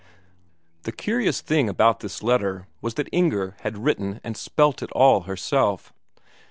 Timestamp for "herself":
5.29-5.93